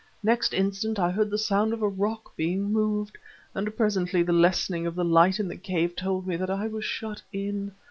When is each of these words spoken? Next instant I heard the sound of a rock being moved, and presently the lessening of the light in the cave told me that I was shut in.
Next 0.23 0.51
instant 0.51 0.97
I 0.97 1.11
heard 1.11 1.29
the 1.29 1.37
sound 1.37 1.73
of 1.73 1.83
a 1.83 1.87
rock 1.87 2.35
being 2.35 2.73
moved, 2.73 3.19
and 3.53 3.77
presently 3.77 4.23
the 4.23 4.33
lessening 4.33 4.87
of 4.87 4.95
the 4.95 5.05
light 5.05 5.39
in 5.39 5.47
the 5.47 5.55
cave 5.55 5.95
told 5.95 6.25
me 6.25 6.35
that 6.37 6.49
I 6.49 6.65
was 6.65 6.83
shut 6.83 7.21
in. 7.31 7.71